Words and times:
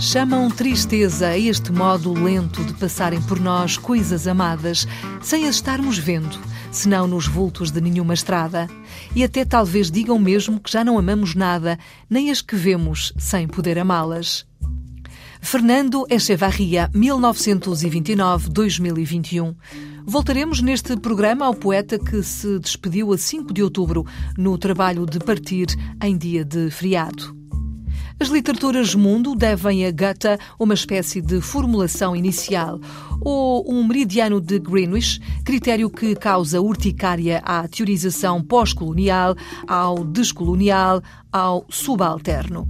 Chamam 0.00 0.48
tristeza 0.48 1.26
a 1.28 1.38
este 1.38 1.72
modo 1.72 2.12
lento 2.12 2.62
de 2.64 2.72
passarem 2.74 3.20
por 3.20 3.40
nós 3.40 3.76
coisas 3.76 4.28
amadas, 4.28 4.86
sem 5.20 5.48
as 5.48 5.56
estarmos 5.56 5.98
vendo, 5.98 6.38
senão 6.70 7.08
nos 7.08 7.26
vultos 7.26 7.72
de 7.72 7.80
nenhuma 7.80 8.14
estrada. 8.14 8.68
E 9.14 9.24
até 9.24 9.44
talvez 9.44 9.90
digam 9.90 10.16
mesmo 10.16 10.60
que 10.60 10.70
já 10.70 10.84
não 10.84 10.96
amamos 10.96 11.34
nada, 11.34 11.76
nem 12.08 12.30
as 12.30 12.40
que 12.40 12.54
vemos, 12.54 13.12
sem 13.18 13.48
poder 13.48 13.76
amá-las. 13.76 14.46
Fernando 15.40 16.06
Echevarria, 16.08 16.88
1929-2021. 16.94 19.56
Voltaremos 20.06 20.62
neste 20.62 20.96
programa 20.96 21.44
ao 21.44 21.54
poeta 21.54 21.98
que 21.98 22.22
se 22.22 22.60
despediu 22.60 23.12
a 23.12 23.18
5 23.18 23.52
de 23.52 23.64
outubro, 23.64 24.06
no 24.36 24.56
trabalho 24.56 25.04
de 25.04 25.18
partir 25.18 25.66
em 26.00 26.16
dia 26.16 26.44
de 26.44 26.70
feriado. 26.70 27.37
As 28.20 28.28
literaturas 28.28 28.96
mundo 28.96 29.36
devem 29.36 29.86
a 29.86 29.92
Goethe 29.92 30.38
uma 30.58 30.74
espécie 30.74 31.20
de 31.20 31.40
formulação 31.40 32.16
inicial 32.16 32.80
ou 33.20 33.64
um 33.72 33.86
meridiano 33.86 34.40
de 34.40 34.58
Greenwich, 34.58 35.20
critério 35.44 35.88
que 35.88 36.16
causa 36.16 36.60
urticária 36.60 37.40
à 37.44 37.68
teorização 37.68 38.42
pós-colonial, 38.42 39.36
ao 39.68 40.04
descolonial, 40.04 41.00
ao 41.32 41.64
subalterno 41.68 42.66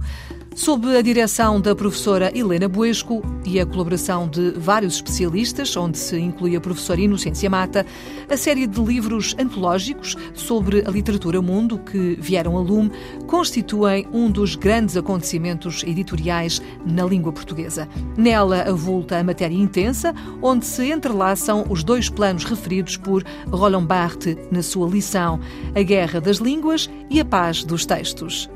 sob 0.59 0.93
a 0.93 1.01
direção 1.01 1.61
da 1.61 1.73
professora 1.73 2.37
Helena 2.37 2.67
Buesco 2.67 3.21
e 3.45 3.61
a 3.61 3.65
colaboração 3.65 4.27
de 4.27 4.51
vários 4.57 4.95
especialistas, 4.95 5.77
onde 5.77 5.97
se 5.97 6.19
inclui 6.19 6.53
a 6.53 6.59
professora 6.59 6.99
Inocência 6.99 7.49
Mata, 7.49 7.85
a 8.29 8.35
série 8.35 8.67
de 8.67 8.81
livros 8.81 9.33
antológicos 9.39 10.17
sobre 10.33 10.83
a 10.85 10.91
literatura 10.91 11.41
mundo 11.41 11.79
que 11.79 12.17
vieram 12.19 12.57
a 12.57 12.59
lume 12.59 12.91
constituem 13.25 14.05
um 14.11 14.29
dos 14.29 14.55
grandes 14.55 14.97
acontecimentos 14.97 15.81
editoriais 15.87 16.61
na 16.85 17.05
língua 17.05 17.31
portuguesa. 17.31 17.87
Nela 18.17 18.63
avulta 18.63 19.17
a 19.17 19.23
matéria 19.23 19.55
intensa, 19.55 20.13
onde 20.41 20.65
se 20.65 20.91
entrelaçam 20.91 21.65
os 21.69 21.85
dois 21.85 22.09
planos 22.09 22.43
referidos 22.43 22.97
por 22.97 23.23
Roland 23.49 23.85
Barthes 23.85 24.35
na 24.51 24.61
sua 24.61 24.89
lição, 24.89 25.39
a 25.73 25.81
guerra 25.81 26.19
das 26.19 26.39
línguas 26.39 26.89
e 27.09 27.21
a 27.21 27.23
paz 27.23 27.63
dos 27.63 27.85
textos. 27.85 28.49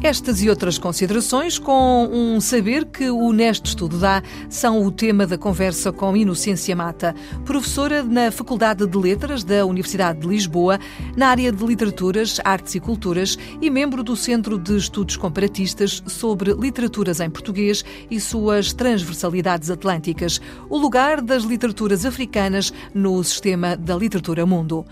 Estas 0.00 0.40
e 0.40 0.48
outras 0.48 0.78
considerações, 0.78 1.58
com 1.58 2.08
um 2.12 2.40
saber 2.40 2.84
que 2.84 3.10
o 3.10 3.32
Neste 3.32 3.66
Estudo 3.66 3.98
dá, 3.98 4.22
são 4.48 4.86
o 4.86 4.92
tema 4.92 5.26
da 5.26 5.36
conversa 5.36 5.90
com 5.90 6.16
Inocência 6.16 6.74
Mata, 6.76 7.16
professora 7.44 8.04
na 8.04 8.30
Faculdade 8.30 8.86
de 8.86 8.96
Letras 8.96 9.42
da 9.42 9.66
Universidade 9.66 10.20
de 10.20 10.28
Lisboa, 10.28 10.78
na 11.16 11.26
área 11.26 11.50
de 11.50 11.66
Literaturas, 11.66 12.40
Artes 12.44 12.76
e 12.76 12.80
Culturas 12.80 13.36
e 13.60 13.68
membro 13.68 14.04
do 14.04 14.14
Centro 14.14 14.56
de 14.56 14.76
Estudos 14.76 15.16
Comparatistas 15.16 16.00
sobre 16.06 16.52
Literaturas 16.52 17.18
em 17.18 17.28
Português 17.28 17.84
e 18.08 18.20
suas 18.20 18.72
transversalidades 18.72 19.68
atlânticas, 19.68 20.40
o 20.70 20.78
lugar 20.78 21.20
das 21.20 21.42
literaturas 21.42 22.06
africanas 22.06 22.72
no 22.94 23.22
sistema 23.24 23.76
da 23.76 23.96
literatura 23.96 24.46
mundo. 24.46 24.86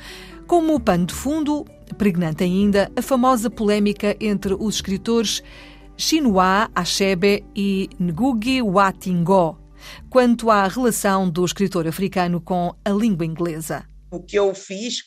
Como 0.48 0.78
pano 0.80 1.06
de 1.06 1.14
fundo, 1.14 1.64
pregnante 1.94 2.44
ainda, 2.44 2.90
a 2.96 3.02
famosa 3.02 3.48
polémica 3.48 4.16
entre 4.20 4.54
os 4.54 4.76
escritores 4.76 5.42
Chinua 5.96 6.70
Achebe 6.74 7.44
e 7.54 7.88
Ngugi 8.00 8.60
wa 8.60 8.92
Thiong'o 8.92 9.66
quanto 10.10 10.50
à 10.50 10.66
relação 10.66 11.28
do 11.28 11.44
escritor 11.44 11.86
africano 11.86 12.40
com 12.40 12.74
a 12.84 12.90
língua 12.90 13.24
inglesa. 13.24 13.86
O 14.10 14.20
que 14.20 14.38
eu 14.38 14.54
fiz 14.54 15.02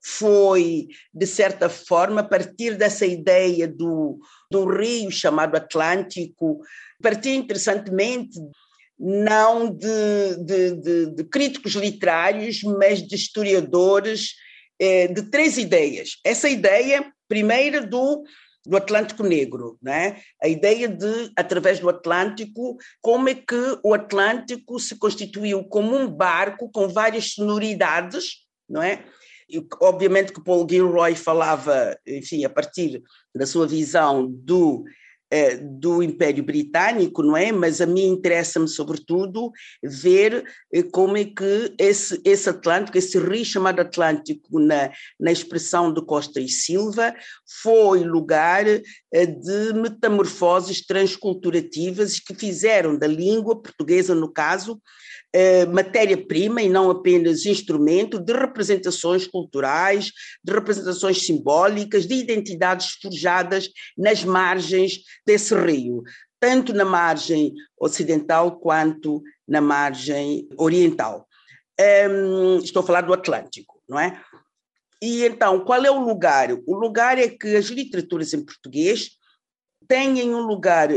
foi, 0.00 0.88
de 1.12 1.26
certa 1.26 1.68
forma, 1.68 2.22
partir 2.22 2.76
dessa 2.76 3.04
ideia 3.04 3.66
do, 3.66 4.18
do 4.50 4.64
rio 4.66 5.10
chamado 5.10 5.56
Atlântico, 5.56 6.60
partir 7.02 7.34
interessantemente 7.34 8.38
não 8.98 9.70
de, 9.70 10.36
de, 10.44 10.72
de, 10.74 11.06
de 11.14 11.24
críticos 11.24 11.74
literários, 11.74 12.62
mas 12.62 13.00
de 13.00 13.14
historiadores 13.14 14.34
é, 14.80 15.08
de 15.08 15.22
três 15.22 15.58
ideias. 15.58 16.18
Essa 16.24 16.48
ideia, 16.48 17.12
primeira, 17.28 17.80
do, 17.80 18.24
do 18.64 18.76
Atlântico 18.76 19.22
Negro, 19.22 19.78
né? 19.82 20.20
a 20.42 20.48
ideia 20.48 20.88
de, 20.88 21.32
através 21.36 21.80
do 21.80 21.88
Atlântico, 21.88 22.76
como 23.00 23.28
é 23.28 23.34
que 23.34 23.78
o 23.82 23.94
Atlântico 23.94 24.78
se 24.78 24.96
constituiu 24.96 25.64
como 25.64 25.96
um 25.96 26.06
barco 26.06 26.70
com 26.70 26.88
várias 26.88 27.32
sonoridades, 27.32 28.46
não 28.68 28.82
é? 28.82 29.04
E, 29.48 29.66
obviamente 29.80 30.32
que 30.32 30.44
Paul 30.44 30.66
Gilroy 30.68 31.14
falava, 31.14 31.98
enfim, 32.06 32.44
a 32.44 32.50
partir 32.50 33.02
da 33.34 33.46
sua 33.46 33.66
visão 33.66 34.30
do 34.30 34.84
eh, 34.86 35.07
do 35.62 36.02
Império 36.02 36.42
Britânico, 36.42 37.22
não 37.22 37.36
é? 37.36 37.52
Mas 37.52 37.80
a 37.80 37.86
mim 37.86 38.06
interessa-me, 38.06 38.66
sobretudo, 38.66 39.52
ver 39.82 40.44
eh, 40.72 40.82
como 40.82 41.16
é 41.16 41.24
que 41.24 41.74
esse, 41.78 42.20
esse 42.24 42.48
Atlântico, 42.48 42.96
esse 42.96 43.18
rio 43.18 43.44
chamado 43.44 43.80
Atlântico, 43.80 44.58
na, 44.58 44.90
na 45.20 45.30
expressão 45.30 45.92
de 45.92 46.00
Costa 46.04 46.40
e 46.40 46.48
Silva, 46.48 47.14
foi 47.62 48.04
lugar 48.04 48.66
eh, 48.66 49.26
de 49.26 49.72
metamorfoses 49.74 50.84
transculturativas 50.84 52.18
que 52.18 52.34
fizeram 52.34 52.96
da 52.98 53.06
língua 53.06 53.60
portuguesa, 53.60 54.14
no 54.14 54.32
caso, 54.32 54.80
eh, 54.80 54.82
matéria-prima 55.72 56.62
e 56.62 56.68
não 56.68 56.90
apenas 56.90 57.44
instrumento 57.44 58.18
de 58.18 58.32
representações 58.32 59.26
culturais, 59.26 60.10
de 60.42 60.52
representações 60.52 61.24
simbólicas, 61.24 62.06
de 62.06 62.14
identidades 62.14 62.92
forjadas 63.00 63.68
nas 63.96 64.24
margens 64.24 65.00
desse 65.26 65.54
rio, 65.54 66.02
tanto 66.40 66.72
na 66.72 66.84
margem 66.84 67.52
ocidental 67.78 68.58
quanto 68.58 69.22
na 69.46 69.60
margem 69.60 70.48
oriental. 70.56 71.26
Um, 71.78 72.56
ehm, 72.56 72.58
estou 72.62 72.82
a 72.82 72.86
falar 72.86 73.02
do 73.02 73.12
Atlântico, 73.12 73.80
não 73.88 73.98
é? 73.98 74.20
E 75.00 75.24
então, 75.24 75.60
qual 75.60 75.84
é 75.84 75.90
o 75.90 76.04
lugar? 76.04 76.48
O 76.66 76.74
lugar 76.74 77.18
é 77.18 77.28
que 77.28 77.54
as 77.54 77.66
literaturas 77.66 78.32
em 78.34 78.44
português 78.44 79.10
têm 79.86 80.34
um 80.34 80.40
lugar 80.40 80.88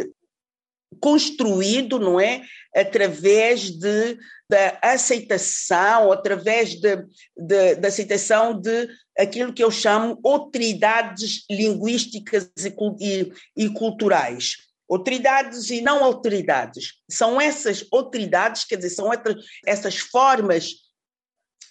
construído, 0.99 1.99
não 1.99 2.19
é? 2.19 2.43
Através 2.75 3.71
de, 3.71 4.17
da 4.49 4.77
aceitação, 4.81 6.11
através 6.11 6.75
de, 6.75 6.97
de, 7.37 7.75
da 7.75 7.87
aceitação 7.87 8.59
de 8.59 8.89
aquilo 9.17 9.53
que 9.53 9.63
eu 9.63 9.71
chamo 9.71 10.19
autoridades 10.23 11.43
linguísticas 11.49 12.49
e, 12.57 12.73
e, 12.99 13.33
e 13.65 13.69
culturais. 13.69 14.57
Autoridades 14.89 15.69
e 15.69 15.79
não 15.79 16.03
autoridades. 16.03 16.95
São 17.09 17.39
essas 17.39 17.85
autoridades, 17.91 18.65
quer 18.65 18.75
dizer, 18.75 18.89
são 18.89 19.09
essas 19.65 19.97
formas 19.97 20.73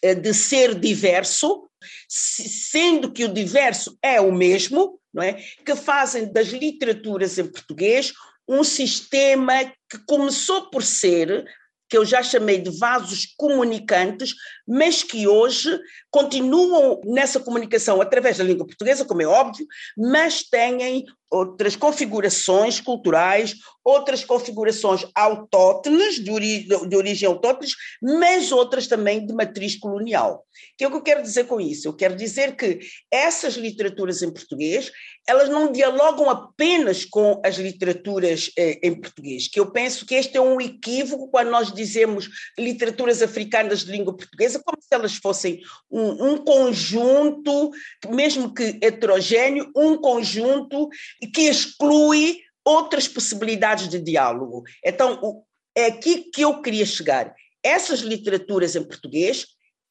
eh, 0.02 0.14
de 0.14 0.32
ser 0.32 0.74
diverso, 0.74 1.68
sendo 2.08 3.12
que 3.12 3.24
o 3.24 3.32
diverso 3.32 3.98
é 4.02 4.20
o 4.20 4.32
mesmo, 4.32 4.98
não 5.12 5.22
é? 5.22 5.34
que 5.34 5.76
fazem 5.76 6.32
das 6.32 6.48
literaturas 6.48 7.38
em 7.38 7.44
português 7.44 8.12
um 8.50 8.64
sistema 8.64 9.64
que 9.88 9.98
começou 10.06 10.68
por 10.70 10.82
ser, 10.82 11.44
que 11.88 11.96
eu 11.96 12.04
já 12.04 12.20
chamei 12.20 12.58
de 12.58 12.76
vasos 12.78 13.32
comunicantes, 13.36 14.34
mas 14.66 15.04
que 15.04 15.28
hoje 15.28 15.80
continuam 16.10 17.00
nessa 17.04 17.38
comunicação 17.38 18.00
através 18.00 18.38
da 18.38 18.44
língua 18.44 18.66
portuguesa, 18.66 19.04
como 19.04 19.22
é 19.22 19.26
óbvio, 19.26 19.64
mas 19.96 20.42
têm 20.42 21.04
outras 21.30 21.76
configurações 21.76 22.80
culturais, 22.80 23.54
outras 23.84 24.24
configurações 24.24 25.06
autóctones, 25.14 26.22
de, 26.22 26.30
ori 26.30 26.66
de 26.88 26.96
origem 26.96 27.28
autóctones, 27.28 27.74
mas 28.02 28.52
outras 28.52 28.86
também 28.86 29.24
de 29.24 29.32
matriz 29.32 29.76
colonial. 29.76 30.44
O 30.44 30.76
que 30.76 30.84
é 30.84 30.90
que 30.90 30.96
eu 30.96 31.02
quero 31.02 31.22
dizer 31.22 31.44
com 31.44 31.60
isso? 31.60 31.88
Eu 31.88 31.94
quero 31.94 32.16
dizer 32.16 32.56
que 32.56 32.80
essas 33.10 33.54
literaturas 33.54 34.22
em 34.22 34.32
português, 34.32 34.90
elas 35.26 35.48
não 35.48 35.72
dialogam 35.72 36.28
apenas 36.28 37.04
com 37.04 37.40
as 37.44 37.56
literaturas 37.56 38.50
eh, 38.58 38.78
em 38.82 38.94
português, 38.94 39.48
que 39.48 39.60
eu 39.60 39.70
penso 39.70 40.04
que 40.04 40.14
este 40.14 40.36
é 40.36 40.40
um 40.40 40.60
equívoco 40.60 41.28
quando 41.30 41.50
nós 41.50 41.72
dizemos 41.72 42.28
literaturas 42.58 43.22
africanas 43.22 43.84
de 43.84 43.92
língua 43.92 44.16
portuguesa, 44.16 44.62
como 44.64 44.80
se 44.80 44.88
elas 44.92 45.16
fossem 45.16 45.60
um, 45.90 46.32
um 46.32 46.38
conjunto, 46.38 47.70
mesmo 48.08 48.52
que 48.52 48.78
heterogêneo, 48.82 49.70
um 49.74 49.96
conjunto 49.96 50.88
que 51.32 51.42
exclui 51.42 52.38
outras 52.64 53.08
possibilidades 53.08 53.88
de 53.88 53.98
diálogo. 54.00 54.62
Então, 54.84 55.42
é 55.76 55.86
aqui 55.86 56.30
que 56.30 56.42
eu 56.42 56.60
queria 56.60 56.86
chegar. 56.86 57.34
essas 57.62 58.00
literaturas 58.00 58.74
em 58.74 58.82
português 58.82 59.46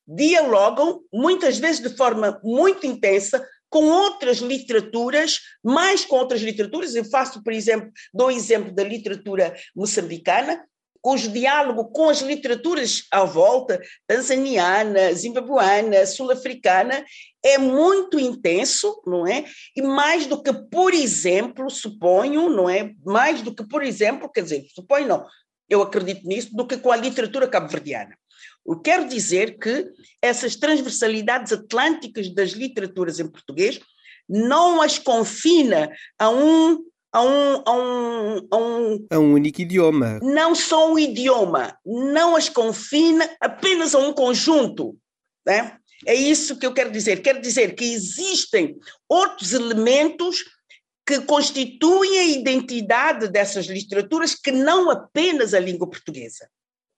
dialogam, 0.08 1.02
muitas 1.14 1.60
vezes 1.60 1.82
de 1.82 1.96
forma 1.96 2.40
muito 2.44 2.86
intensa, 2.88 3.46
com 3.70 3.86
outras 3.86 4.40
literaturas, 4.40 5.40
mais 5.64 6.04
com 6.04 6.16
outras 6.16 6.42
literaturas. 6.42 6.96
Eu 6.96 7.06
faço, 7.06 7.44
por 7.44 7.54
exemplo, 7.54 7.92
dou 8.12 8.32
exemplo 8.32 8.74
da 8.74 8.84
literatura 8.84 9.56
moçambicana, 9.76 10.66
cujo 11.02 11.32
diálogo 11.32 11.86
com 11.86 12.10
as 12.10 12.22
literaturas 12.22 13.04
à 13.12 13.24
volta, 13.24 13.82
tanzaniana, 14.08 15.14
zimbabuana, 15.14 16.06
sul-africana, 16.06 17.06
é 17.44 17.58
muito 17.58 18.20
intenso, 18.20 19.02
não 19.06 19.26
é? 19.26 19.46
E 19.76 19.82
mais 19.82 20.26
do 20.26 20.42
que, 20.42 20.52
por 20.54 20.94
exemplo, 20.94 21.70
suponho, 21.70 22.50
não 22.50 22.70
é? 22.70 22.94
Mais 23.06 23.42
do 23.42 23.54
que, 23.54 23.66
por 23.68 23.84
exemplo, 23.84 24.30
quer 24.30 24.44
dizer, 24.44 24.66
suponho 24.76 25.08
não, 25.08 25.26
eu 25.70 25.82
acredito 25.82 26.28
nisso, 26.28 26.50
do 26.54 26.68
que 26.68 26.78
com 26.78 26.92
a 26.92 26.98
literatura 26.98 27.48
cabo-verdiana. 27.48 28.18
Eu 28.66 28.80
quero 28.80 29.08
dizer 29.08 29.58
que 29.58 29.88
essas 30.22 30.56
transversalidades 30.56 31.54
atlânticas 31.54 32.34
das 32.34 32.52
literaturas 32.52 33.20
em 33.20 33.28
português 33.28 33.80
não 34.28 34.82
as 34.82 35.00
confina 35.00 35.92
a 36.18 36.30
um 36.30 36.84
a 37.12 37.22
um, 37.22 37.64
a 37.66 37.72
um, 37.72 38.48
a 38.52 38.58
um, 38.58 39.08
a 39.12 39.20
um 39.20 39.34
único 39.34 39.62
idioma. 39.62 40.20
Não 40.22 40.54
só 40.54 40.92
um 40.92 41.00
idioma, 41.00 41.78
não 41.86 42.36
as 42.36 42.50
confina 42.50 43.30
apenas 43.40 43.96
a 43.96 44.00
um 44.00 44.14
conjunto. 44.14 44.98
Né? 45.46 45.78
É 46.06 46.14
isso 46.14 46.58
que 46.58 46.66
eu 46.66 46.74
quero 46.74 46.92
dizer. 46.92 47.22
Quero 47.22 47.42
dizer 47.42 47.76
que 47.76 47.86
existem 47.86 48.78
outros 49.08 49.54
elementos 49.54 50.44
que 51.06 51.22
constituem 51.22 52.20
a 52.20 52.24
identidade 52.26 53.28
dessas 53.28 53.66
literaturas 53.66 54.36
que 54.36 54.52
não 54.52 54.92
apenas 54.92 55.56
a 55.56 55.60
língua 55.60 55.90
portuguesa. 55.90 56.48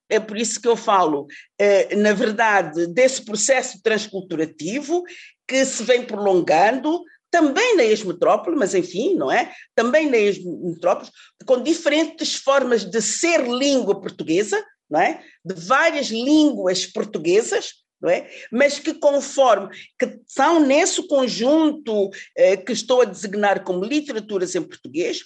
É 0.10 0.20
por 0.20 0.38
isso 0.38 0.62
que 0.62 0.68
eu 0.68 0.76
falo, 0.76 1.28
eh, 1.58 1.96
na 1.96 2.12
verdade, 2.12 2.86
desse 2.88 3.24
processo 3.24 3.82
transculturativo 3.82 5.04
que 5.48 5.64
se 5.64 5.82
vem 5.84 6.04
prolongando 6.04 7.02
também 7.32 7.78
na 7.78 7.84
ex-metrópole, 7.84 8.58
mas 8.58 8.76
enfim, 8.76 9.16
não 9.16 9.32
é? 9.32 9.52
Também 9.74 10.10
na 10.10 10.18
ex-metrópole, 10.18 11.10
com 11.46 11.64
diferentes 11.64 12.36
formas 12.36 12.84
de 12.84 13.02
ser 13.02 13.48
língua 13.48 14.00
portuguesa, 14.00 14.62
não 14.90 15.00
é? 15.00 15.24
De 15.44 15.56
várias 15.56 16.08
línguas 16.08 16.86
portuguesas, 16.86 17.72
não 18.02 18.10
é? 18.10 18.30
Mas 18.52 18.78
que 18.78 18.94
conforme, 18.94 19.70
que 19.98 20.20
são 20.28 20.60
nesse 20.60 21.08
conjunto 21.08 22.10
eh, 22.36 22.58
que 22.58 22.74
estou 22.74 23.02
a 23.02 23.06
designar 23.06 23.64
como 23.64 23.86
literaturas 23.86 24.54
em 24.54 24.62
português, 24.62 25.22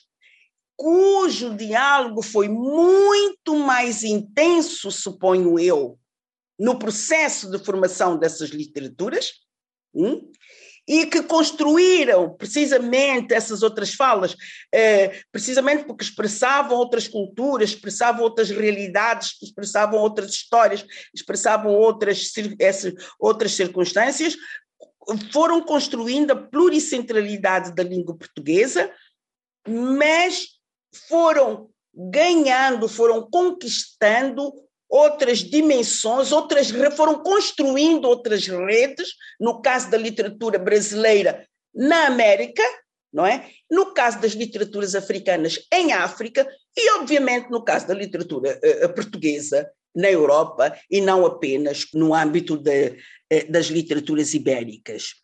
cujo 0.77 1.55
diálogo 1.55 2.21
foi 2.21 2.47
muito 2.47 3.55
mais 3.55 4.03
intenso, 4.03 4.91
suponho 4.91 5.57
eu, 5.57 5.97
no 6.59 6.77
processo 6.77 7.49
de 7.49 7.57
formação 7.63 8.17
dessas 8.17 8.49
literaturas, 8.49 9.31
hum? 9.93 10.29
E 10.87 11.05
que 11.07 11.23
construíram 11.23 12.35
precisamente 12.35 13.33
essas 13.33 13.63
outras 13.63 13.93
falas, 13.93 14.35
eh, 14.73 15.21
precisamente 15.31 15.85
porque 15.85 16.03
expressavam 16.03 16.77
outras 16.77 17.07
culturas, 17.07 17.71
expressavam 17.71 18.21
outras 18.21 18.49
realidades, 18.49 19.35
expressavam 19.41 19.99
outras 19.99 20.31
histórias, 20.31 20.85
expressavam 21.13 21.71
outras, 21.71 22.31
essas, 22.59 22.93
outras 23.19 23.53
circunstâncias, 23.53 24.35
foram 25.31 25.61
construindo 25.61 26.31
a 26.31 26.35
pluricentralidade 26.35 27.73
da 27.73 27.83
língua 27.83 28.15
portuguesa, 28.15 28.91
mas 29.67 30.47
foram 31.07 31.69
ganhando, 31.93 32.87
foram 32.87 33.27
conquistando 33.29 34.51
outras 34.95 35.39
dimensões, 35.39 36.31
outras 36.31 36.71
foram 36.95 37.21
construindo 37.21 38.05
outras 38.05 38.47
redes, 38.47 39.09
no 39.37 39.61
caso 39.61 39.91
da 39.91 39.97
literatura 39.97 40.57
brasileira 40.57 41.45
na 41.73 42.07
América, 42.07 42.63
não 43.11 43.25
é? 43.25 43.49
No 43.69 43.93
caso 43.93 44.21
das 44.21 44.31
literaturas 44.31 44.95
africanas 44.95 45.59
em 45.73 45.91
África 45.91 46.47
e 46.77 46.91
obviamente 46.91 47.49
no 47.49 47.61
caso 47.61 47.85
da 47.87 47.93
literatura 47.93 48.57
uh, 48.57 48.93
portuguesa 48.93 49.69
na 49.93 50.09
Europa 50.09 50.77
e 50.89 51.01
não 51.01 51.25
apenas 51.25 51.87
no 51.93 52.13
âmbito 52.13 52.57
de, 52.57 52.91
uh, 52.91 53.51
das 53.51 53.65
literaturas 53.65 54.33
ibéricas. 54.33 55.15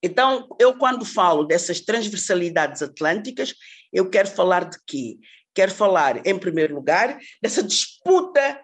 Então, 0.00 0.46
eu 0.60 0.78
quando 0.78 1.04
falo 1.04 1.42
dessas 1.42 1.80
transversalidades 1.80 2.82
atlânticas, 2.82 3.52
eu 3.92 4.08
quero 4.08 4.28
falar 4.28 4.68
de 4.68 4.78
quê? 4.86 5.18
Quero 5.52 5.72
falar, 5.72 6.24
em 6.24 6.38
primeiro 6.38 6.74
lugar, 6.74 7.18
dessa 7.42 7.62
disputa 7.62 8.60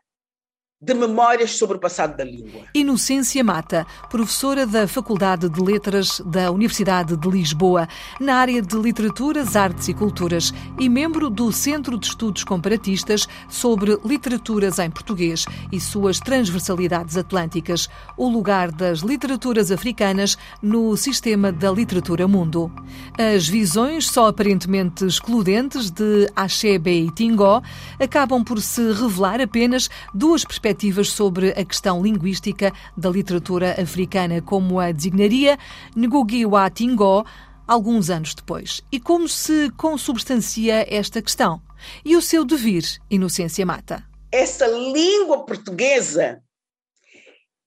de 0.85 0.95
memórias 0.95 1.57
sobre 1.57 1.77
o 1.77 1.81
passado 1.81 2.17
da 2.17 2.25
língua. 2.25 2.63
Inocência 2.75 3.45
Mata, 3.45 3.87
professora 4.11 4.67
da 4.67 4.89
Faculdade 4.89 5.49
de 5.49 5.63
Letras 5.63 6.21
da 6.27 6.51
Universidade 6.51 7.17
de 7.17 7.29
Lisboa, 7.31 7.87
na 8.19 8.35
área 8.35 8.61
de 8.61 8.77
Literaturas, 8.77 9.55
Artes 9.55 9.87
e 9.87 9.95
Culturas 9.95 10.53
e 10.81 10.89
membro 10.89 11.31
do 11.31 11.53
Centro 11.53 11.97
de 11.97 12.09
Estudos 12.09 12.43
Comparatistas 12.43 13.29
sobre 13.49 13.97
Literaturas 14.05 14.81
em 14.81 14.91
Português 14.91 15.45
e 15.71 15.79
suas 15.79 16.19
transversalidades 16.19 17.17
atlânticas, 17.17 17.89
o 18.17 18.29
lugar 18.29 18.73
das 18.73 19.01
literaturas 19.01 19.71
africanas 19.71 20.37
no 20.61 20.97
sistema 20.97 21.53
da 21.53 21.71
literatura 21.71 22.27
mundo. 22.27 22.73
As 23.17 23.47
visões 23.47 24.09
só 24.09 24.27
aparentemente 24.27 25.05
excludentes 25.05 25.91
de 25.91 26.29
Achebe 26.35 27.07
e 27.07 27.11
Tingó 27.13 27.63
acabam 28.01 28.43
por 28.43 28.61
se 28.61 28.83
revelar 28.95 29.41
apenas 29.41 29.89
duas 30.13 30.45
perspectivas 30.45 30.72
perspectivas 30.73 31.11
sobre 31.11 31.51
a 31.51 31.65
questão 31.65 32.03
linguística 32.03 32.73
da 32.97 33.11
literatura 33.11 33.81
africana, 33.81 34.41
como 34.41 34.81
a 34.81 34.91
designaria 34.91 35.59
Ngugi 35.97 36.47
wa 36.47 36.71
Tingó, 36.71 37.25
alguns 37.67 38.11
anos 38.11 38.35
depois. 38.35 38.81
E 38.91 38.99
como 38.99 39.29
se 39.29 39.71
consubstancia 39.73 40.87
esta 40.89 41.21
questão? 41.21 41.61
E 42.05 42.17
o 42.17 42.23
seu 42.23 42.45
devir, 42.45 42.85
Inocência 43.11 43.65
Mata? 43.67 44.05
Essa 44.31 44.67
língua 44.67 45.45
portuguesa 45.45 46.43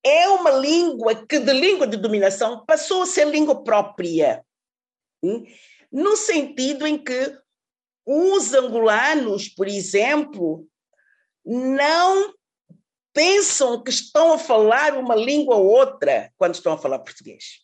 é 0.03 0.27
uma 0.29 0.51
língua 0.51 1.15
que, 1.15 1.39
de 1.39 1.53
língua 1.53 1.87
de 1.87 1.97
dominação, 1.97 2.65
passou 2.65 3.03
a 3.03 3.05
ser 3.05 3.27
língua 3.27 3.63
própria. 3.63 4.43
Hum? 5.23 5.43
No 5.91 6.15
sentido 6.17 6.87
em 6.87 6.97
que 6.97 7.37
os 8.05 8.53
angolanos, 8.53 9.47
por 9.47 9.67
exemplo, 9.67 10.67
não 11.45 12.33
pensam 13.15 13.81
que 13.81 13.89
estão 13.89 14.34
a 14.34 14.38
falar 14.38 14.98
uma 14.98 15.15
língua 15.15 15.55
ou 15.55 15.65
outra 15.65 16.29
quando 16.38 16.53
estão 16.53 16.74
a 16.74 16.77
falar 16.77 17.00
português. 17.00 17.62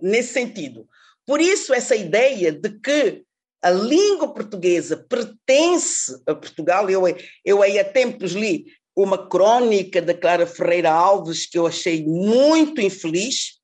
Nesse 0.00 0.32
sentido. 0.32 0.88
Por 1.26 1.42
isso, 1.42 1.74
essa 1.74 1.94
ideia 1.94 2.50
de 2.50 2.70
que 2.80 3.22
a 3.62 3.70
língua 3.70 4.32
portuguesa 4.32 4.96
pertence 4.96 6.22
a 6.26 6.34
Portugal, 6.34 6.88
eu, 6.88 7.02
eu 7.44 7.62
aí 7.62 7.78
há 7.78 7.84
tempos 7.84 8.32
li 8.32 8.66
uma 8.96 9.28
crônica 9.28 10.00
da 10.00 10.14
Clara 10.14 10.46
Ferreira 10.46 10.90
Alves 10.90 11.46
que 11.46 11.58
eu 11.58 11.66
achei 11.66 12.04
muito 12.06 12.80
infeliz, 12.80 13.58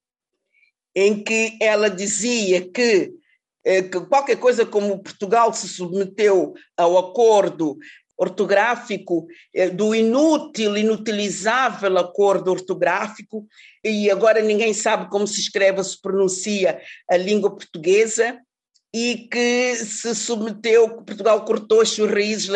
em 0.94 1.22
que 1.22 1.56
ela 1.60 1.88
dizia 1.88 2.68
que, 2.68 3.12
eh, 3.64 3.82
que 3.82 4.00
qualquer 4.00 4.36
coisa 4.36 4.66
como 4.66 5.02
Portugal 5.02 5.54
se 5.54 5.68
submeteu 5.68 6.54
ao 6.76 6.98
acordo 6.98 7.78
ortográfico, 8.20 9.26
eh, 9.54 9.70
do 9.70 9.94
inútil, 9.94 10.76
inutilizável 10.76 11.96
acordo 11.96 12.50
ortográfico, 12.50 13.46
e 13.82 14.10
agora 14.10 14.42
ninguém 14.42 14.74
sabe 14.74 15.08
como 15.08 15.26
se 15.26 15.40
escreve 15.40 15.78
ou 15.78 15.84
se 15.84 15.98
pronuncia 15.98 16.78
a 17.08 17.16
língua 17.16 17.50
portuguesa, 17.50 18.38
e 18.92 19.28
que 19.30 19.76
se 19.76 20.14
submeteu, 20.14 21.02
Portugal 21.02 21.44
cortou 21.44 21.80
as 21.80 21.90
suas 21.90 22.10
raízes 22.10 22.50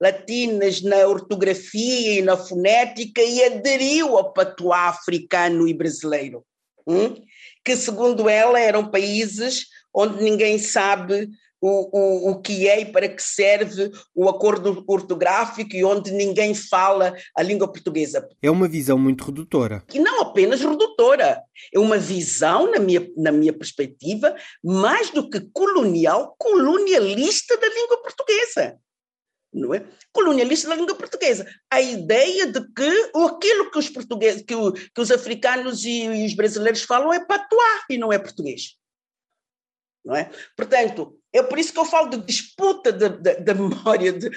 latinas 0.00 0.80
na 0.80 1.06
ortografia 1.06 2.18
e 2.18 2.22
na 2.22 2.36
fonética 2.36 3.22
e 3.22 3.44
aderiu 3.44 4.16
ao 4.16 4.32
patuá 4.32 4.88
africano 4.88 5.68
e 5.68 5.74
brasileiro, 5.74 6.42
hum? 6.86 7.14
que 7.62 7.76
segundo 7.76 8.28
ela 8.28 8.58
eram 8.58 8.90
países 8.90 9.66
onde 9.94 10.24
ninguém 10.24 10.58
sabe 10.58 11.28
o, 11.60 11.98
o, 11.98 12.30
o 12.30 12.40
que 12.40 12.68
é 12.68 12.80
e 12.80 12.86
para 12.86 13.08
que 13.08 13.22
serve 13.22 13.90
o 14.14 14.28
acordo 14.28 14.84
ortográfico 14.86 15.74
e 15.74 15.84
onde 15.84 16.12
ninguém 16.12 16.54
fala 16.54 17.14
a 17.36 17.42
língua 17.42 17.68
portuguesa. 17.68 18.28
É 18.42 18.50
uma 18.50 18.68
visão 18.68 18.98
muito 18.98 19.24
redutora. 19.24 19.84
E 19.92 19.98
não 19.98 20.20
apenas 20.20 20.60
redutora, 20.60 21.42
é 21.72 21.78
uma 21.78 21.98
visão, 21.98 22.70
na 22.70 22.78
minha, 22.78 23.08
na 23.16 23.32
minha 23.32 23.52
perspectiva, 23.52 24.34
mais 24.62 25.10
do 25.10 25.28
que 25.28 25.40
colonial, 25.52 26.34
colonialista 26.38 27.56
da 27.56 27.68
língua 27.68 28.02
portuguesa. 28.02 28.78
Não 29.52 29.74
é? 29.74 29.82
Colonialista 30.12 30.68
da 30.68 30.76
língua 30.76 30.94
portuguesa. 30.94 31.46
A 31.70 31.80
ideia 31.80 32.52
de 32.52 32.60
que 32.72 33.10
aquilo 33.14 33.70
que 33.70 33.78
os 33.78 33.88
portugueses, 33.88 34.42
que, 34.42 34.54
o, 34.54 34.72
que 34.72 35.00
os 35.00 35.10
africanos 35.10 35.84
e, 35.84 36.04
e 36.04 36.26
os 36.26 36.34
brasileiros 36.34 36.82
falam 36.82 37.12
é 37.12 37.24
patuá 37.24 37.84
e 37.88 37.96
não 37.96 38.12
é 38.12 38.18
português. 38.18 38.76
Não 40.04 40.14
é? 40.14 40.30
Portanto, 40.56 41.17
É 41.32 41.42
por 41.42 41.58
isso 41.58 41.72
que 41.72 41.78
eu 41.78 41.84
falo 41.84 42.08
de 42.08 42.18
disputa 42.18 42.90
da 42.90 43.54
memória 43.54 44.12
de, 44.12 44.30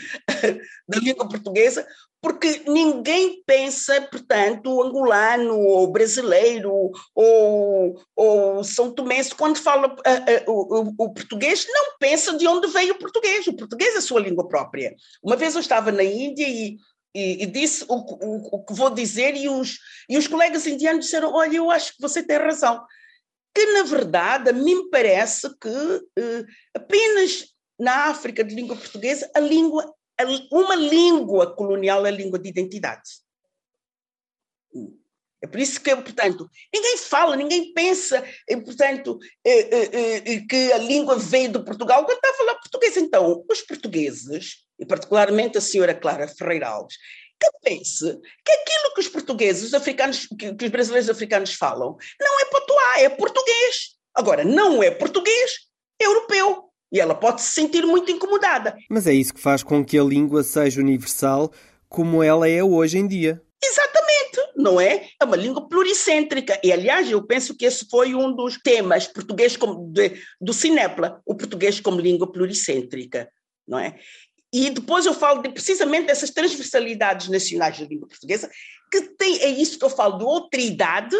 da 0.88 1.00
língua 1.00 1.28
portuguesa, 1.28 1.88
porque 2.22 2.64
ninguém 2.68 3.42
pensa, 3.46 4.00
portanto, 4.02 4.82
angolano 4.82 5.58
ou 5.58 5.92
brasileiro 5.92 6.92
ou, 7.16 8.00
ou 8.16 8.64
são 8.64 8.92
tomense, 8.92 9.34
quando 9.34 9.58
fala 9.58 9.88
uh, 9.88 10.52
uh, 10.52 10.94
o, 11.00 11.06
o, 11.06 11.14
português, 11.14 11.66
não 11.68 11.98
pensa 11.98 12.38
de 12.38 12.46
onde 12.46 12.68
veio 12.68 12.94
o 12.94 13.00
português. 13.00 13.48
O 13.48 13.54
português 13.54 13.96
é 13.96 13.98
a 13.98 14.02
sua 14.02 14.20
língua 14.20 14.48
própria. 14.48 14.94
Uma 15.24 15.36
vez 15.36 15.56
eu 15.56 15.62
estava 15.62 15.92
na 15.92 16.04
Índia 16.04 16.48
e, 16.48 16.78
e, 17.16 17.44
e 17.44 17.46
disse 17.48 17.86
o, 17.88 17.96
o, 17.96 18.56
o, 18.58 18.66
que 18.66 18.74
vou 18.74 18.90
dizer, 18.90 19.36
e 19.36 19.50
os, 19.50 19.80
e 20.08 20.18
os 20.18 20.28
colegas 20.28 20.68
indianos 20.68 21.06
disseram: 21.06 21.34
Olha, 21.34 21.56
eu 21.56 21.72
acho 21.72 21.96
que 21.96 22.02
você 22.02 22.22
tem 22.22 22.38
razão 22.38 22.84
que, 23.54 23.66
na 23.74 23.84
verdade, 23.84 24.50
a 24.50 24.54
mim 24.54 24.90
parece 24.90 25.50
que 25.60 26.02
eh, 26.18 26.46
apenas 26.74 27.48
na 27.80 28.10
África 28.10 28.44
de 28.44 28.54
língua 28.56 28.76
portuguesa, 28.76 29.30
a 29.36 29.40
língua, 29.40 29.94
uma 30.52 30.76
língua 30.76 31.56
colonial 31.56 32.06
é 32.06 32.10
a 32.10 32.14
língua 32.14 32.38
de 32.38 32.50
identidade. 32.50 33.10
É 35.44 35.48
por 35.48 35.60
isso 35.60 35.82
que, 35.82 35.96
portanto, 35.96 36.48
ninguém 36.72 36.98
fala, 36.98 37.36
ninguém 37.36 37.74
pensa, 37.74 38.24
e, 38.48 38.56
portanto, 38.58 39.18
eh, 39.44 39.70
eh, 39.72 40.42
que 40.48 40.72
a 40.72 40.78
língua 40.78 41.18
veio 41.18 41.52
de 41.52 41.66
Portugal 41.66 42.06
quando 42.06 42.18
está 42.18 42.30
a 42.30 42.34
falar 42.34 42.56
português. 42.56 42.96
Então, 42.96 43.44
os 43.50 43.62
portugueses, 43.64 44.58
e 44.80 44.86
particularmente 44.86 45.58
a 45.58 45.62
senhora 45.62 45.96
Clara 45.96 46.28
Ferreira 46.28 46.68
Alves, 46.68 46.96
que 47.42 47.52
pense 47.64 48.06
que 48.46 48.52
aquilo 48.52 48.94
que 48.94 49.02
os 49.02 49.08
portugueses, 49.08 49.64
os 49.64 49.74
africanos, 49.74 50.28
que, 50.28 50.54
que 50.54 50.66
os 50.66 50.72
brasileiros 50.72 51.10
africanos 51.10 51.56
falam, 51.56 51.98
não 52.20 52.40
é 52.40 52.46
patuá, 52.92 53.00
é 53.00 53.10
português. 53.10 53.96
Agora, 54.14 54.44
não 54.44 54.84
é 54.84 54.92
português, 54.92 55.52
é 56.02 56.06
europeu. 56.06 56.66
E 56.92 57.00
ela 57.00 57.16
pode 57.16 57.42
se 57.42 57.54
sentir 57.54 57.86
muito 57.86 58.12
incomodada. 58.12 58.76
Mas 58.90 59.08
é 59.08 59.14
isso 59.14 59.34
que 59.34 59.40
faz 59.40 59.64
com 59.64 59.84
que 59.84 59.98
a 59.98 60.04
língua 60.04 60.44
seja 60.44 60.82
universal 60.82 61.52
como 61.88 62.22
ela 62.22 62.50
é 62.50 62.62
hoje 62.62 62.98
em 62.98 63.08
dia. 63.08 63.42
Exatamente, 63.64 64.54
não 64.58 64.80
é? 64.80 65.08
É 65.20 65.24
uma 65.24 65.38
língua 65.38 65.70
pluricêntrica. 65.70 66.60
E, 66.64 66.72
aliás, 66.72 67.10
eu 67.10 67.26
penso 67.26 67.56
que 67.56 67.66
esse 67.66 67.88
foi 67.90 68.14
um 68.14 68.36
dos 68.36 68.58
temas 68.58 69.08
português 69.08 69.56
como 69.56 69.90
de, 69.92 70.22
do 70.40 70.54
Cinepla, 70.54 71.22
o 71.26 71.36
português 71.36 71.80
como 71.80 72.02
língua 72.02 72.30
pluricêntrica, 72.30 73.30
não 73.66 73.80
é? 73.80 73.98
E 74.54 74.70
depois 74.70 75.06
eu 75.06 75.14
falo 75.14 75.42
de, 75.42 75.50
precisamente 75.50 76.08
dessas 76.08 76.30
transversalidades 76.30 77.30
nacionais 77.30 77.80
da 77.80 77.86
língua 77.86 78.08
portuguesa, 78.08 78.50
que 78.92 79.02
tem, 79.16 79.40
é 79.42 79.48
isso 79.48 79.80
que 79.80 79.86
eu 79.86 79.90
falo 79.90 80.18
de 80.18 80.26
outra 80.26 80.60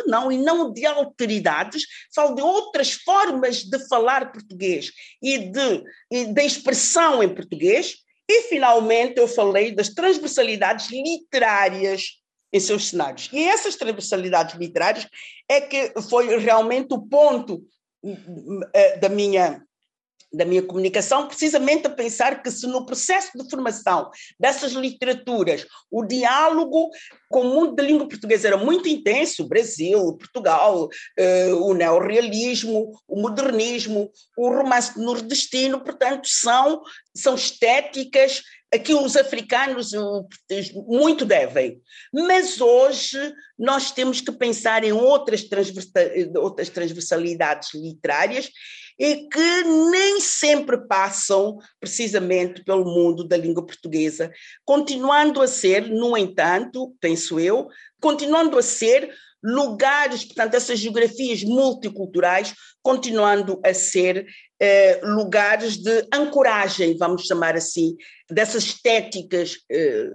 não, 0.06 0.32
e 0.32 0.38
não 0.38 0.74
de 0.74 0.86
alteridades, 0.86 1.84
falo 2.14 2.36
de 2.36 2.42
outras 2.42 2.92
formas 2.92 3.64
de 3.64 3.88
falar 3.88 4.32
português 4.32 4.92
e 5.22 5.38
de, 5.38 5.84
e 6.12 6.26
de 6.26 6.42
expressão 6.42 7.24
em 7.24 7.34
português, 7.34 7.96
e 8.30 8.44
finalmente 8.44 9.18
eu 9.18 9.28
falei 9.28 9.72
das 9.72 9.90
transversalidades 9.90 10.90
literárias 10.92 12.20
em 12.54 12.60
seus 12.60 12.90
cenários. 12.90 13.30
E 13.32 13.46
essas 13.46 13.76
transversalidades 13.76 14.56
literárias 14.56 15.08
é 15.50 15.62
que 15.62 15.94
foi 16.10 16.38
realmente 16.38 16.94
o 16.94 17.02
ponto 17.02 17.64
eh, 18.74 18.98
da 18.98 19.08
minha 19.08 19.64
da 20.34 20.46
minha 20.46 20.62
comunicação, 20.62 21.28
precisamente 21.28 21.88
a 21.88 21.90
pensar 21.90 22.42
que 22.42 22.50
se 22.50 22.66
no 22.68 22.86
processo 22.86 23.32
de 23.36 23.50
formação 23.50 24.10
dessas 24.40 24.72
literaturas 24.72 25.66
o 25.90 26.06
diálogo 26.06 26.90
com 27.30 27.42
o 27.42 27.56
mundo 27.56 27.76
da 27.76 27.84
língua 27.84 28.08
portuguesa 28.08 28.48
era 28.48 28.58
muito 28.58 28.88
intenso, 28.88 29.44
o 29.44 29.48
Brasil, 29.48 30.00
Portugal, 30.18 30.90
eh, 31.18 31.54
o 31.54 31.74
neorrealismo, 31.74 32.92
o 33.08 33.22
modernismo, 33.22 34.12
o 34.38 34.50
romance 34.50 35.00
nordestino, 35.00 35.82
portanto, 35.82 36.28
são, 36.28 36.82
são 37.16 37.36
estéticas 37.36 38.42
a 38.74 38.80
que 38.80 38.94
os 38.94 39.18
africanos 39.18 39.92
muito 40.88 41.26
devem. 41.26 41.82
Mas 42.14 42.62
hoje 42.62 43.18
nós 43.60 43.92
temos 43.92 44.22
que 44.22 44.32
pensar 44.32 44.84
em 44.84 44.94
outras, 44.94 45.46
outras 46.38 46.70
transversalidades 46.70 47.74
literárias 47.74 48.50
e 49.02 49.28
que 49.28 49.64
nem 49.64 50.22
sempre 50.22 50.78
passam 50.78 51.58
precisamente 51.80 52.64
pelo 52.64 52.86
mundo 52.86 53.24
da 53.24 53.36
língua 53.36 53.66
portuguesa, 53.66 54.32
continuando 54.64 55.42
a 55.42 55.48
ser, 55.48 55.90
no 55.90 56.16
entanto, 56.16 56.96
penso 57.02 57.40
eu, 57.40 57.68
continuando 58.00 58.60
a 58.60 58.62
ser 58.62 59.12
lugares, 59.44 60.24
portanto, 60.24 60.56
essas 60.56 60.80
geografias 60.80 61.44
multiculturais, 61.44 62.54
continuando 62.82 63.60
a 63.64 63.74
ser 63.74 64.26
eh, 64.60 65.00
lugares 65.04 65.78
de 65.78 66.08
ancoragem, 66.14 66.96
vamos 66.96 67.26
chamar 67.26 67.56
assim, 67.56 67.96
dessas 68.30 68.64
estéticas, 68.64 69.58
eh, 69.72 70.08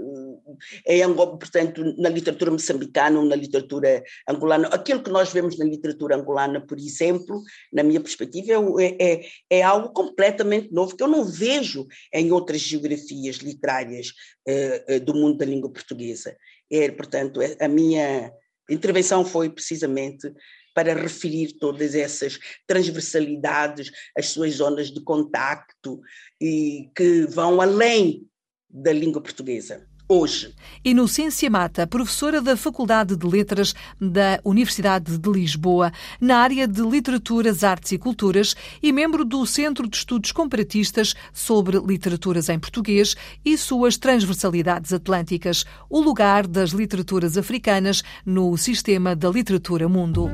em, 0.86 1.14
portanto, 1.14 1.82
na 1.98 2.08
literatura 2.08 2.52
moçambicana 2.52 3.18
ou 3.18 3.24
na 3.24 3.34
literatura 3.34 4.04
angolana. 4.28 4.68
Aquilo 4.68 5.02
que 5.02 5.10
nós 5.10 5.32
vemos 5.32 5.58
na 5.58 5.64
literatura 5.64 6.14
angolana, 6.14 6.64
por 6.64 6.78
exemplo, 6.78 7.42
na 7.72 7.82
minha 7.82 8.00
perspectiva, 8.00 8.52
é, 8.80 8.96
é, 9.00 9.26
é 9.50 9.62
algo 9.62 9.88
completamente 9.88 10.72
novo 10.72 10.96
que 10.96 11.02
eu 11.02 11.08
não 11.08 11.24
vejo 11.24 11.84
em 12.14 12.30
outras 12.30 12.60
geografias 12.60 13.38
literárias 13.38 14.12
eh, 14.46 14.84
eh 14.86 15.00
do 15.00 15.12
mundo 15.12 15.38
da 15.38 15.44
língua 15.44 15.72
portuguesa. 15.72 16.36
É, 16.70 16.88
portanto, 16.90 17.42
é, 17.42 17.56
a 17.60 17.68
minha 17.68 18.32
intervenção 18.70 19.24
foi 19.24 19.50
precisamente 19.50 20.32
para 20.74 20.94
referir 20.94 21.54
todas 21.58 21.94
essas 21.94 22.38
transversalidades, 22.66 23.90
as 24.16 24.28
suas 24.28 24.54
zonas 24.54 24.90
de 24.90 25.02
contacto 25.02 26.00
e 26.40 26.90
que 26.94 27.26
vão 27.26 27.60
além 27.60 28.28
da 28.68 28.92
língua 28.92 29.22
portuguesa 29.22 29.88
hoje. 30.08 30.54
Inocência 30.84 31.50
Mata, 31.50 31.86
professora 31.86 32.40
da 32.40 32.56
Faculdade 32.56 33.16
de 33.16 33.26
Letras 33.26 33.74
da 34.00 34.40
Universidade 34.44 35.18
de 35.18 35.30
Lisboa, 35.30 35.92
na 36.20 36.38
área 36.38 36.66
de 36.66 36.80
Literaturas, 36.82 37.64
Artes 37.64 37.92
e 37.92 37.98
Culturas 37.98 38.54
e 38.82 38.92
membro 38.92 39.24
do 39.24 39.44
Centro 39.46 39.88
de 39.88 39.96
Estudos 39.96 40.32
Comparatistas 40.32 41.14
sobre 41.32 41.78
Literaturas 41.78 42.48
em 42.48 42.58
Português 42.58 43.16
e 43.44 43.58
suas 43.58 43.96
transversalidades 43.96 44.92
atlânticas, 44.92 45.64
o 45.90 46.00
lugar 46.00 46.46
das 46.46 46.70
literaturas 46.70 47.36
africanas 47.36 48.02
no 48.24 48.56
sistema 48.56 49.16
da 49.16 49.28
literatura 49.28 49.88
mundo. 49.88 50.30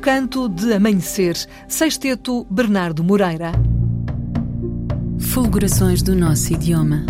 Canto 0.00 0.48
de 0.48 0.72
Amanhecer, 0.72 1.36
Sexteto 1.68 2.46
Bernardo 2.50 3.04
Moreira. 3.04 3.52
Fulgurações 5.18 6.02
do 6.02 6.16
nosso 6.16 6.54
idioma. 6.54 7.04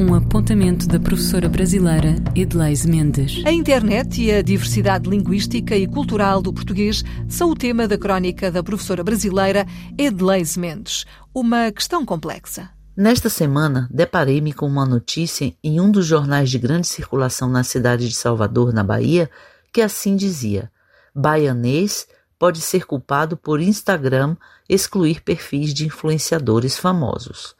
Um 0.00 0.14
apontamento 0.14 0.88
da 0.88 0.98
professora 0.98 1.50
brasileira 1.50 2.16
Edleise 2.34 2.88
Mendes. 2.88 3.42
A 3.44 3.52
internet 3.52 4.22
e 4.22 4.32
a 4.32 4.40
diversidade 4.40 5.06
linguística 5.06 5.76
e 5.76 5.86
cultural 5.86 6.40
do 6.40 6.50
português 6.50 7.04
são 7.28 7.50
o 7.50 7.54
tema 7.54 7.86
da 7.86 7.98
crónica 7.98 8.50
da 8.50 8.62
professora 8.62 9.04
brasileira 9.04 9.66
Edleise 9.98 10.58
Mendes. 10.58 11.04
Uma 11.34 11.70
questão 11.70 12.06
complexa. 12.06 12.70
Nesta 12.96 13.28
semana, 13.28 13.86
deparei-me 13.92 14.54
com 14.54 14.66
uma 14.66 14.86
notícia 14.86 15.52
em 15.62 15.78
um 15.78 15.90
dos 15.90 16.06
jornais 16.06 16.48
de 16.48 16.58
grande 16.58 16.86
circulação 16.86 17.50
na 17.50 17.62
cidade 17.62 18.08
de 18.08 18.14
Salvador, 18.14 18.72
na 18.72 18.82
Bahia, 18.82 19.30
que 19.72 19.80
assim 19.80 20.16
dizia: 20.16 20.70
Baianês 21.14 22.06
pode 22.38 22.60
ser 22.60 22.86
culpado 22.86 23.36
por 23.36 23.60
Instagram 23.60 24.36
excluir 24.68 25.20
perfis 25.22 25.74
de 25.74 25.86
influenciadores 25.86 26.78
famosos. 26.78 27.54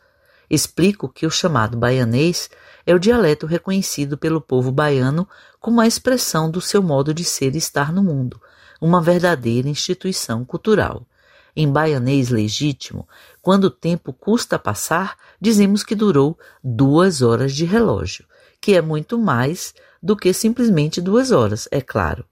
Explico 0.49 1.09
que 1.09 1.27
o 1.27 1.31
chamado 1.31 1.77
baianês 1.77 2.51
é 2.85 2.95
o 2.95 2.99
dialeto 2.99 3.47
reconhecido 3.47 4.19
pelo 4.19 4.41
povo 4.41 4.73
baiano 4.73 5.29
como 5.61 5.81
a 5.81 5.87
expressão 5.87 6.51
do 6.51 6.61
seu 6.61 6.83
modo 6.83 7.15
de 7.15 7.25
ser 7.25 7.55
e 7.55 7.59
estar 7.59 7.93
no 7.93 8.03
mundo, 8.03 8.41
uma 8.81 9.01
verdadeira 9.01 9.69
instituição 9.69 10.45
cultural. 10.45 11.07
Em 11.55 11.71
baianês 11.71 12.31
legítimo, 12.31 13.07
quando 13.43 13.65
o 13.65 13.71
tempo 13.71 14.13
custa 14.13 14.59
passar, 14.59 15.17
dizemos 15.41 15.85
que 15.85 15.95
durou 15.95 16.39
duas 16.65 17.23
horas 17.23 17.55
de 17.55 17.65
relógio, 17.65 18.25
que 18.61 18.75
é 18.75 18.81
muito 18.81 19.19
mais 19.19 19.75
do 20.03 20.17
que 20.17 20.33
simplesmente 20.33 21.01
duas 21.01 21.31
horas, 21.31 21.69
é 21.71 21.81
claro. 21.81 22.25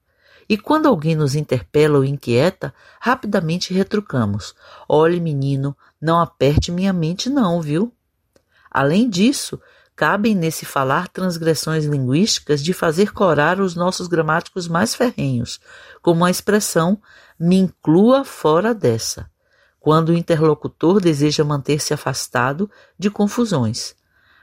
E 0.49 0.57
quando 0.57 0.87
alguém 0.87 1.15
nos 1.15 1.35
interpela 1.35 1.99
ou 1.99 2.05
inquieta, 2.05 2.73
rapidamente 2.99 3.75
retrucamos: 3.75 4.55
Olhe, 4.89 5.21
menino, 5.21 5.77
não 6.01 6.19
aperte 6.19 6.73
minha 6.73 6.93
mente, 6.93 7.29
não, 7.29 7.61
viu? 7.61 7.93
Além 8.71 9.11
disso, 9.11 9.61
cabem 9.95 10.35
nesse 10.35 10.65
falar 10.65 11.09
transgressões 11.09 11.85
linguísticas 11.85 12.63
de 12.63 12.73
fazer 12.73 13.13
corar 13.13 13.61
os 13.61 13.75
nossos 13.75 14.07
gramáticos 14.07 14.69
mais 14.69 14.95
ferrenhos, 14.95 15.61
como 16.01 16.25
a 16.25 16.31
expressão 16.31 16.99
me 17.39 17.57
inclua 17.57 18.25
fora 18.25 18.73
dessa, 18.73 19.29
quando 19.79 20.11
o 20.11 20.17
interlocutor 20.17 21.01
deseja 21.01 21.45
manter-se 21.45 21.93
afastado 21.93 22.71
de 22.99 23.11
confusões. 23.11 23.98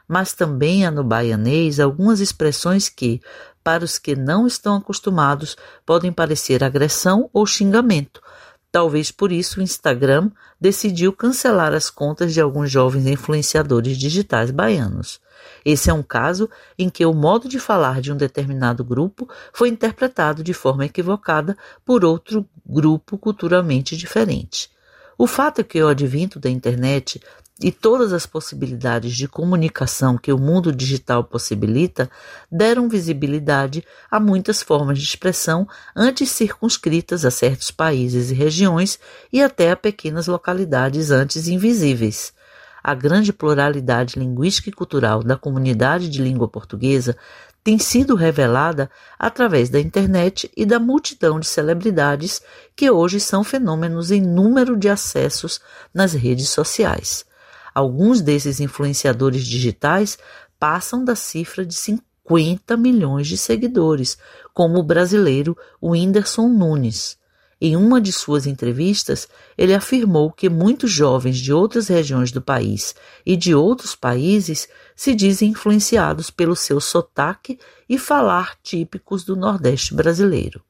Mas 0.08 0.34
também 0.34 0.86
há 0.86 0.91
no 0.91 1.04
baianês 1.04 1.80
algumas 1.80 2.20
expressões 2.20 2.89
que, 2.89 3.22
para 3.63 3.84
os 3.84 3.98
que 3.98 4.15
não 4.15 4.46
estão 4.46 4.76
acostumados, 4.76 5.58
podem 5.86 6.12
parecer 6.12 6.63
agressão 6.63 7.30
ou 7.34 7.46
xingamento, 7.46 8.22
Talvez 8.76 9.10
por 9.10 9.32
isso 9.32 9.62
o 9.62 9.63
Instagram 9.63 10.30
decidiu 10.60 11.13
cancelar 11.13 11.74
as 11.74 11.89
contas 11.89 12.34
de 12.34 12.41
alguns 12.41 12.70
jovens 12.70 13.08
influenciadores 13.08 13.98
digitais 13.98 14.52
baianos. 14.52 15.22
Esse 15.63 15.89
é 15.89 15.94
um 15.94 16.04
caso 16.04 16.50
em 16.78 16.89
que 16.89 17.06
o 17.06 17.13
modo 17.13 17.48
de 17.48 17.58
falar 17.58 18.02
de 18.02 18.12
um 18.12 18.18
determinado 18.18 18.84
grupo 18.84 19.30
foi 19.54 19.70
interpretado 19.70 20.44
de 20.44 20.52
forma 20.54 20.86
equivocada 20.86 21.58
por 21.86 22.04
outro 22.04 22.46
grupo 22.65 23.18
culturalmente 23.18 23.96
diferente. 23.96 24.70
O 25.18 25.26
fato 25.26 25.62
é 25.62 25.63
que 25.63 25.82
o 25.82 25.88
advento 25.88 26.38
da 26.38 26.50
internet 26.50 27.22
e 27.62 27.72
todas 27.72 28.12
as 28.12 28.26
possibilidades 28.26 29.15
de 29.15 29.28
comunicação 29.28 30.18
que 30.18 30.32
o 30.32 30.38
mundo 30.38 30.74
digital 30.74 31.24
possibilita 31.24 32.10
deram 32.52 32.89
visibilidade 32.89 33.86
a 34.12 34.20
muitas 34.20 34.62
formas 34.62 34.98
de 34.98 35.06
expressão 35.06 35.65
antes 35.96 36.30
circunscritas 36.32 37.24
a 37.24 37.32
certos 37.32 37.72
países 37.72 38.30
e 38.30 38.34
regiões 38.34 39.00
e 39.32 39.41
até 39.41 39.72
a 39.72 39.78
pequenas 39.78 40.28
localidades 40.28 41.12
antes 41.12 41.48
invisíveis. 41.48 42.34
A 42.84 42.94
grande 42.94 43.32
pluralidade 43.32 44.20
linguística 44.20 44.70
e 44.70 44.74
cultural 44.74 45.24
da 45.24 45.38
comunidade 45.38 46.10
de 46.10 46.22
língua 46.22 46.48
portuguesa 46.48 47.15
tem 47.63 47.80
sido 47.80 48.15
revelada 48.15 48.91
através 49.18 49.70
da 49.70 49.80
internet 49.80 50.52
e 50.56 50.68
da 50.68 50.78
multidão 50.78 51.39
de 51.39 51.48
celebridades 51.48 52.41
que 52.76 52.91
hoje 52.91 53.20
são 53.20 53.44
fenômenos 53.44 54.12
em 54.12 54.22
número 54.22 54.78
de 54.78 54.88
acessos 54.88 55.60
nas 55.91 56.13
redes 56.13 56.50
sociais. 56.50 57.26
Alguns 57.76 58.22
desses 58.22 58.62
influenciadores 58.62 59.46
digitais 59.46 60.18
passam 60.58 61.04
da 61.04 61.14
cifra 61.14 61.66
de 61.66 61.74
50 61.74 62.78
milhões 62.78 63.28
de 63.28 63.38
seguidores, 63.38 64.18
como 64.54 64.80
o 64.80 64.84
brasileiro 64.84 65.58
Whindersson 65.84 66.48
Nunes. 66.48 67.18
Em 67.60 67.76
uma 67.76 68.00
de 68.00 68.14
suas 68.14 68.48
entrevistas, 68.48 69.28
ele 69.58 69.74
afirmou 69.74 70.32
que 70.32 70.48
muitos 70.50 70.90
jovens 70.90 71.38
de 71.38 71.52
outras 71.52 71.90
regiões 71.90 72.32
do 72.32 72.42
país 72.42 72.96
e 73.26 73.36
de 73.36 73.54
outros 73.54 73.94
países 73.94 74.70
se 74.96 75.14
dizem 75.14 75.50
influenciados 75.50 76.30
pelo 76.30 76.56
seu 76.56 76.80
sotaque 76.80 77.60
e 77.90 77.98
falar 77.98 78.58
típicos 78.64 79.26
do 79.26 79.36
Nordeste 79.36 79.94
brasileiro. 79.94 80.64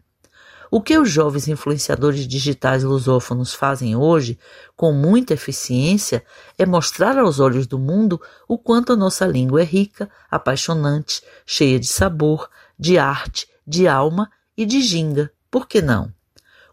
O 0.75 0.81
que 0.81 0.97
os 0.97 1.09
jovens 1.09 1.47
influenciadores 1.47 2.27
digitais 2.27 2.83
lusófonos 2.83 3.53
fazem 3.53 3.95
hoje, 3.95 4.37
com 4.75 4.91
muita 4.91 5.33
eficiência, 5.33 6.21
é 6.57 6.65
mostrar 6.65 7.17
aos 7.17 7.39
olhos 7.39 7.65
do 7.65 7.79
mundo 7.79 8.19
o 8.45 8.57
quanto 8.57 8.91
a 8.91 8.95
nossa 8.97 9.25
língua 9.25 9.61
é 9.61 9.63
rica, 9.63 10.09
apaixonante, 10.29 11.23
cheia 11.45 11.79
de 11.79 11.87
sabor, 11.87 12.49
de 12.77 12.97
arte, 12.97 13.47
de 13.65 13.87
alma 13.87 14.29
e 14.57 14.65
de 14.65 14.81
ginga. 14.81 15.31
Por 15.49 15.65
que 15.65 15.81
não? 15.81 16.11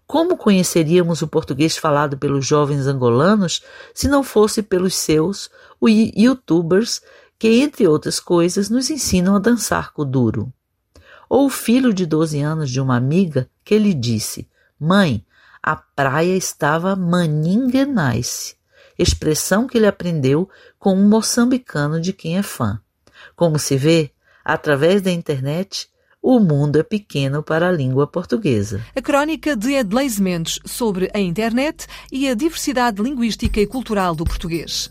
Como 0.05 0.37
conheceríamos 0.37 1.23
o 1.23 1.29
português 1.29 1.77
falado 1.77 2.19
pelos 2.19 2.45
jovens 2.45 2.89
angolanos 2.89 3.63
se 3.95 4.09
não 4.09 4.25
fosse 4.25 4.65
pelos 4.65 4.97
seus, 4.97 5.49
youtubers, 5.81 7.03
que, 7.39 7.61
entre 7.61 7.87
outras 7.87 8.19
coisas, 8.19 8.69
nos 8.69 8.91
ensinam 8.91 9.37
a 9.37 9.39
dançar 9.39 9.93
duro? 10.05 10.53
Ou 11.33 11.47
o 11.47 11.49
filho 11.49 11.95
de 11.95 12.05
12 12.05 12.43
anos 12.43 12.71
de 12.71 12.79
uma 12.79 12.95
amiga 12.95 13.49
que 13.65 13.79
lhe 13.79 13.95
disse: 13.95 14.47
Mãe, 14.79 15.25
a 15.63 15.75
praia 15.75 16.37
estava 16.37 16.95
maninguenaice, 16.95 18.55
expressão 18.99 19.67
que 19.67 19.79
ele 19.79 19.87
aprendeu 19.87 20.47
com 20.79 20.95
um 20.95 21.09
moçambicano 21.09 21.99
de 21.99 22.13
quem 22.13 22.37
é 22.37 22.43
fã. 22.43 22.79
Como 23.35 23.59
se 23.59 23.79
vê, 23.79 24.11
através 24.45 25.01
da 25.01 25.11
internet, 25.11 25.89
o 26.21 26.39
mundo 26.39 26.79
é 26.79 26.83
pequeno 26.83 27.43
para 27.43 27.71
a 27.71 27.73
língua 27.73 28.07
portuguesa. 28.07 28.85
A 28.95 29.01
crónica 29.01 29.57
de 29.57 29.73
Edleis 29.73 30.21
Mendes 30.21 30.61
sobre 30.67 31.11
a 31.15 31.19
internet 31.19 31.87
e 32.13 32.29
a 32.29 32.35
diversidade 32.35 33.01
linguística 33.01 33.59
e 33.59 33.67
cultural 33.67 34.15
do 34.15 34.25
português. 34.25 34.91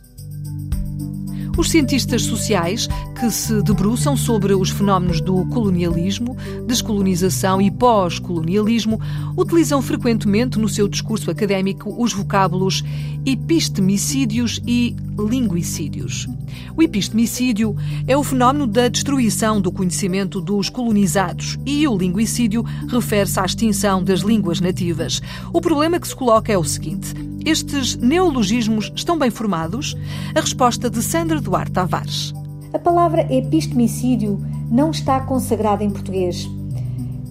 Os 1.57 1.69
cientistas 1.69 2.23
sociais, 2.23 2.87
que 3.19 3.29
se 3.29 3.61
debruçam 3.61 4.15
sobre 4.17 4.53
os 4.53 4.69
fenómenos 4.69 5.21
do 5.21 5.45
colonialismo, 5.47 6.35
descolonização 6.65 7.61
e 7.61 7.69
pós-colonialismo, 7.69 8.99
utilizam 9.37 9.81
frequentemente 9.81 10.57
no 10.57 10.69
seu 10.69 10.87
discurso 10.87 11.29
académico 11.29 11.93
os 12.01 12.13
vocábulos 12.13 12.83
epistemicídios 13.25 14.61
e 14.65 14.95
linguicídios. 15.17 16.27
O 16.75 16.81
epistemicídio 16.81 17.75
é 18.07 18.17
o 18.17 18.23
fenómeno 18.23 18.65
da 18.65 18.87
destruição 18.87 19.61
do 19.61 19.71
conhecimento 19.71 20.41
dos 20.41 20.69
colonizados 20.69 21.59
e 21.65 21.87
o 21.87 21.97
linguicídio 21.97 22.63
refere-se 22.87 23.39
à 23.39 23.45
extinção 23.45 24.03
das 24.03 24.21
línguas 24.21 24.59
nativas. 24.59 25.21
O 25.53 25.61
problema 25.61 25.99
que 25.99 26.07
se 26.07 26.15
coloca 26.15 26.51
é 26.51 26.57
o 26.57 26.63
seguinte: 26.63 27.13
estes 27.45 27.95
neologismos 27.95 28.91
estão 28.95 29.17
bem 29.17 29.29
formados? 29.29 29.95
A 30.35 30.41
resposta 30.41 30.89
de 30.89 31.01
Sandra 31.03 31.39
Duarte 31.39 31.71
Tavares. 31.71 32.33
A 32.73 32.79
palavra 32.79 33.21
epistemicídio 33.33 34.39
não 34.69 34.91
está 34.91 35.19
consagrada 35.19 35.83
em 35.83 35.89
português. 35.89 36.49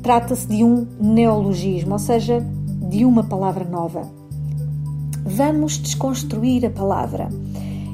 Trata-se 0.02 0.46
de 0.46 0.62
um 0.62 0.86
neologismo, 1.00 1.92
ou 1.92 1.98
seja, 1.98 2.40
de 2.90 3.04
uma 3.04 3.24
palavra 3.24 3.64
nova. 3.64 4.19
Vamos 5.24 5.78
desconstruir 5.78 6.64
a 6.64 6.70
palavra. 6.70 7.28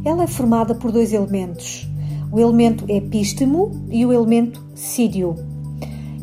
Ela 0.05 0.25
é 0.25 0.27
formada 0.27 0.75
por 0.75 0.93
dois 0.93 1.13
elementos: 1.13 1.89
o 2.31 2.39
elemento 2.39 2.85
epistemo 2.89 3.73
e 3.91 4.07
o 4.07 4.13
elemento 4.13 4.65
sídio. 4.75 5.35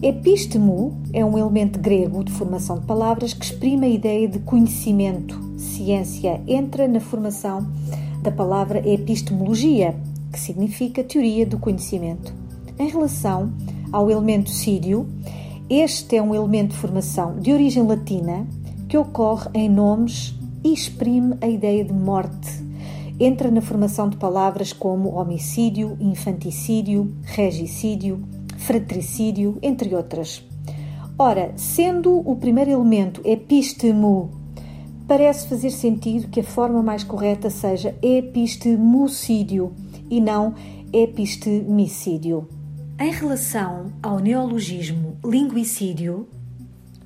Epistemo 0.02 1.02
é 1.14 1.24
um 1.24 1.38
elemento 1.38 1.80
grego 1.80 2.24
de 2.24 2.32
formação 2.32 2.80
de 2.80 2.86
palavras 2.86 3.34
que 3.34 3.46
exprime 3.46 3.86
a 3.86 3.90
ideia 3.90 4.28
de 4.28 4.40
conhecimento, 4.40 5.40
ciência. 5.58 6.42
Entra 6.48 6.88
na 6.88 7.00
formação 7.00 7.66
da 8.22 8.32
palavra 8.32 8.86
epistemologia, 8.88 9.96
que 10.32 10.40
significa 10.40 11.04
teoria 11.04 11.46
do 11.46 11.58
conhecimento. 11.58 12.34
Em 12.78 12.90
relação 12.90 13.54
ao 13.92 14.10
elemento 14.10 14.50
sírio, 14.50 15.08
este 15.70 16.18
é 16.18 16.22
um 16.22 16.36
elemento 16.36 16.72
de 16.72 16.78
formação 16.78 17.40
de 17.40 17.52
origem 17.54 17.84
latina 17.84 18.46
que 18.90 18.98
ocorre 18.98 19.50
em 19.54 19.70
nomes 19.70 20.36
exprime 20.64 21.36
a 21.42 21.48
ideia 21.48 21.84
de 21.84 21.94
morte. 21.94 22.50
Entra 23.20 23.52
na 23.52 23.62
formação 23.62 24.10
de 24.10 24.18
palavras 24.18 24.74
como 24.74 25.16
homicídio, 25.16 25.98
infanticídio, 26.00 27.16
regicídio, 27.24 28.24
fratricídio, 28.58 29.58
entre 29.62 29.94
outras. 29.96 30.44
Ora, 31.18 31.54
sendo 31.56 32.18
o 32.28 32.36
primeiro 32.36 32.72
elemento 32.72 33.22
epistemo, 33.24 34.32
parece 35.08 35.48
fazer 35.48 35.70
sentido 35.70 36.30
que 36.30 36.40
a 36.40 36.44
forma 36.44 36.82
mais 36.82 37.04
correta 37.04 37.50
seja 37.50 37.96
epistemocídio 38.02 39.74
e 40.10 40.20
não 40.20 40.56
epistemicídio. 40.92 42.48
Em 43.00 43.12
relação 43.12 43.94
ao 44.02 44.20
neologismo 44.20 45.18
linguicídio, 45.24 46.28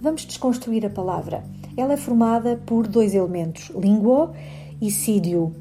vamos 0.02 0.26
desconstruir 0.26 0.86
a 0.86 0.90
palavra. 0.90 1.44
Ela 1.78 1.94
é 1.94 1.98
formada 1.98 2.60
por 2.66 2.88
dois 2.88 3.14
elementos, 3.14 3.70
linguo 3.70 4.32
e 4.82 4.90
sídio. 4.90 5.54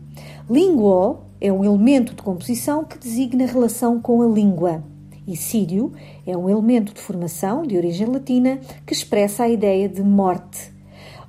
Linguo 0.49 1.19
é 1.39 1.53
um 1.53 1.63
elemento 1.63 2.15
de 2.15 2.23
composição 2.23 2.85
que 2.85 2.99
designa 2.99 3.45
relação 3.45 4.01
com 4.01 4.23
a 4.23 4.27
língua. 4.27 4.83
E 5.27 5.37
sídio 5.37 5.93
é 6.27 6.35
um 6.35 6.49
elemento 6.49 6.95
de 6.95 7.01
formação 7.03 7.65
de 7.65 7.77
origem 7.77 8.07
latina 8.07 8.59
que 8.87 8.95
expressa 8.95 9.43
a 9.43 9.49
ideia 9.49 9.91
de 9.91 10.03
morte. 10.03 10.73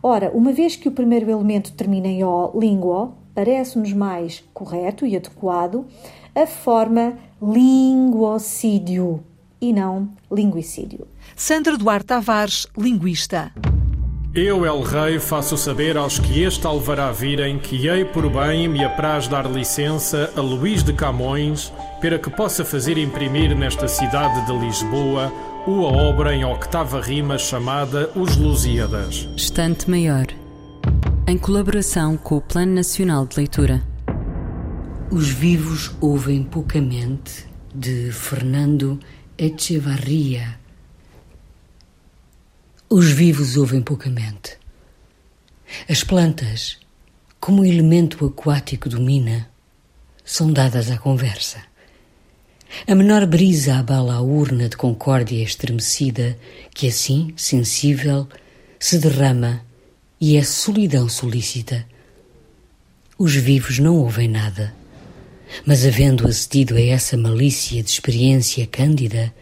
Ora, 0.01 0.31
uma 0.33 0.53
vez 0.53 0.77
que 0.77 0.87
o 0.87 0.93
primeiro 0.93 1.29
elemento 1.29 1.73
termina 1.73 2.07
em 2.07 2.23
o, 2.23 2.57
linguo, 2.57 3.13
parece-nos 3.35 3.91
mais 3.91 4.41
correto 4.53 5.05
e 5.05 5.17
adequado 5.17 5.85
a 6.33 6.47
forma 6.47 7.17
linguocídio 7.41 9.21
e 9.59 9.73
não 9.73 10.09
linguicídio. 10.31 11.07
Sandra 11.35 11.77
Duarte 11.77 12.05
Tavares, 12.05 12.67
linguista. 12.77 13.51
Eu, 14.39 14.63
El 14.67 14.81
Rei, 14.83 15.17
faço 15.17 15.57
saber 15.57 15.97
aos 15.97 16.19
que 16.19 16.43
este 16.43 16.67
alvará 16.67 17.11
virem 17.11 17.57
que 17.57 17.87
hei 17.87 18.05
por 18.05 18.29
bem 18.29 18.67
me 18.67 18.83
apraz 18.83 19.27
dar 19.27 19.49
licença 19.49 20.31
a 20.35 20.39
Luís 20.39 20.83
de 20.83 20.93
Camões 20.93 21.73
para 21.99 22.19
que 22.19 22.29
possa 22.29 22.63
fazer 22.63 22.99
imprimir 22.99 23.57
nesta 23.57 23.87
cidade 23.87 24.45
de 24.45 24.55
Lisboa 24.55 25.33
uma 25.65 25.87
obra 25.87 26.35
em 26.35 26.45
octava 26.45 27.01
rima 27.01 27.39
chamada 27.39 28.11
Os 28.15 28.37
Lusíadas. 28.37 29.27
Estante 29.35 29.89
Maior, 29.89 30.27
em 31.25 31.35
colaboração 31.35 32.15
com 32.15 32.37
o 32.37 32.41
Plano 32.41 32.75
Nacional 32.75 33.25
de 33.25 33.37
Leitura. 33.37 33.81
Os 35.09 35.29
vivos 35.29 35.95
ouvem 35.99 36.43
poucamente, 36.43 37.47
de 37.73 38.11
Fernando 38.11 38.99
Echevarria. 39.35 40.66
Os 42.89 43.11
vivos 43.11 43.57
ouvem 43.57 43.81
poucamente. 43.81 44.57
As 45.89 46.03
plantas, 46.03 46.77
como 47.39 47.65
elemento 47.65 48.25
aquático 48.25 48.87
domina, 48.87 49.49
são 50.23 50.51
dadas 50.51 50.89
à 50.89 50.97
conversa. 50.97 51.61
A 52.87 52.95
menor 52.95 53.25
brisa 53.25 53.75
abala 53.75 54.15
a 54.15 54.21
urna 54.21 54.69
de 54.69 54.77
concórdia 54.77 55.43
estremecida 55.43 56.37
que, 56.73 56.87
assim, 56.87 57.33
sensível, 57.35 58.27
se 58.79 58.99
derrama 58.99 59.65
e 60.19 60.37
é 60.37 60.43
solidão 60.43 61.09
solícita. 61.09 61.85
Os 63.17 63.33
vivos 63.35 63.79
não 63.79 63.95
ouvem 63.97 64.27
nada 64.27 64.73
mas 65.65 65.85
havendo 65.85 66.27
acedido 66.27 66.75
a 66.75 66.81
essa 66.81 67.17
malícia 67.17 67.81
de 67.81 67.89
experiência 67.89 68.65
cândida, 68.67 69.33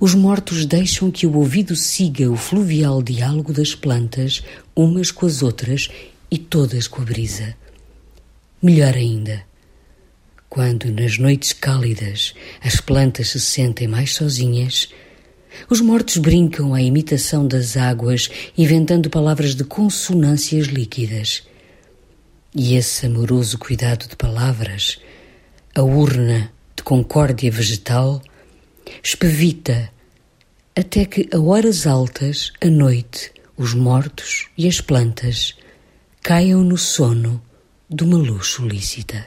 os 0.00 0.14
mortos 0.14 0.66
deixam 0.66 1.10
que 1.10 1.26
o 1.26 1.36
ouvido 1.36 1.74
siga 1.76 2.30
o 2.30 2.36
fluvial 2.36 3.02
diálogo 3.02 3.52
das 3.52 3.74
plantas, 3.74 4.42
umas 4.74 5.10
com 5.10 5.26
as 5.26 5.42
outras 5.42 5.88
e 6.30 6.38
todas 6.38 6.86
com 6.88 7.02
a 7.02 7.04
brisa. 7.04 7.54
Melhor 8.62 8.94
ainda, 8.94 9.42
quando 10.48 10.90
nas 10.90 11.18
noites 11.18 11.52
cálidas 11.52 12.34
as 12.62 12.80
plantas 12.80 13.30
se 13.30 13.40
sentem 13.40 13.86
mais 13.86 14.14
sozinhas, 14.14 14.88
os 15.70 15.80
mortos 15.80 16.18
brincam 16.18 16.74
à 16.74 16.82
imitação 16.82 17.46
das 17.46 17.76
águas, 17.76 18.30
inventando 18.56 19.08
palavras 19.08 19.54
de 19.54 19.64
consonâncias 19.64 20.66
líquidas. 20.66 21.42
E 22.54 22.74
esse 22.74 23.06
amoroso 23.06 23.58
cuidado 23.58 24.08
de 24.08 24.16
palavras 24.16 24.98
a 25.76 25.82
urna 25.82 26.50
de 26.74 26.82
concórdia 26.82 27.50
vegetal, 27.50 28.22
espevita 29.02 29.90
até 30.74 31.04
que 31.04 31.28
a 31.32 31.38
horas 31.38 31.86
altas, 31.86 32.52
à 32.60 32.66
noite, 32.66 33.32
os 33.56 33.72
mortos 33.72 34.48
e 34.58 34.68
as 34.68 34.80
plantas 34.80 35.56
caiam 36.22 36.62
no 36.62 36.76
sono 36.76 37.40
de 37.88 38.04
uma 38.04 38.18
luz 38.18 38.48
solícita. 38.48 39.26